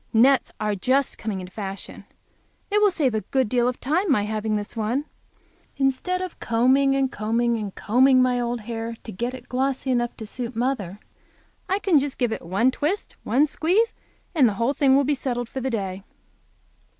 Nets 0.13 0.51
are 0.59 0.73
just 0.73 1.19
coming 1.19 1.41
into 1.41 1.53
fashion. 1.53 2.05
It 2.71 2.81
will 2.81 2.89
save 2.89 3.13
a 3.13 3.21
good 3.21 3.47
deal 3.47 3.67
of 3.67 3.79
time 3.79 4.11
my 4.11 4.23
having 4.23 4.55
this 4.55 4.75
one. 4.75 5.05
Instead 5.77 6.23
of 6.23 6.39
combing 6.39 6.95
and 6.95 7.11
combing 7.11 7.55
and 7.59 7.75
combing 7.75 8.19
my 8.19 8.39
old 8.39 8.61
hair 8.61 8.97
to 9.03 9.11
get 9.11 9.35
it 9.35 9.47
glossy 9.47 9.91
enough 9.91 10.17
to 10.17 10.25
suit 10.25 10.55
mother, 10.55 10.99
I 11.69 11.77
can 11.77 11.99
just 11.99 12.17
give 12.17 12.31
it 12.33 12.41
one 12.41 12.71
twist 12.71 13.13
and 13.23 13.31
one 13.31 13.45
squeeze 13.45 13.93
and 14.33 14.49
the 14.49 14.55
whole 14.55 14.73
thing 14.73 14.95
will 14.95 15.03
be 15.03 15.13
settled 15.13 15.47
for 15.47 15.61
the 15.61 15.69
day. 15.69 16.03